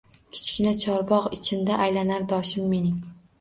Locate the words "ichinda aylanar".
1.37-2.27